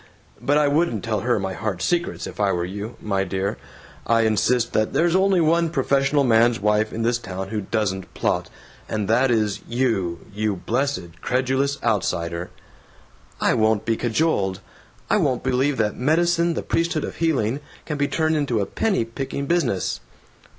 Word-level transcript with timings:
But 0.41 0.57
I 0.57 0.67
wouldn't 0.67 1.03
tell 1.03 1.19
her 1.19 1.37
my 1.39 1.53
heart's 1.53 1.85
secrets 1.85 2.25
if 2.25 2.39
I 2.39 2.51
were 2.51 2.65
you, 2.65 2.95
my 2.99 3.23
dear. 3.23 3.59
I 4.07 4.21
insist 4.21 4.73
that 4.73 4.93
there's 4.93 5.15
only 5.15 5.39
one 5.39 5.69
professional 5.69 6.23
man's 6.23 6.59
wife 6.59 6.91
in 6.91 7.03
this 7.03 7.19
town 7.19 7.49
who 7.49 7.61
doesn't 7.61 8.11
plot, 8.15 8.49
and 8.89 9.07
that 9.07 9.29
is 9.29 9.61
you, 9.67 10.21
you 10.33 10.55
blessed, 10.55 11.21
credulous 11.21 11.77
outsider!" 11.83 12.49
"I 13.39 13.53
won't 13.53 13.85
be 13.85 13.95
cajoled! 13.95 14.59
I 15.07 15.17
won't 15.17 15.43
believe 15.43 15.77
that 15.77 15.95
medicine, 15.95 16.55
the 16.55 16.63
priesthood 16.63 17.03
of 17.03 17.17
healing, 17.17 17.59
can 17.85 17.99
be 17.99 18.07
turned 18.07 18.35
into 18.35 18.59
a 18.59 18.65
penny 18.65 19.05
picking 19.05 19.45
business." 19.45 19.99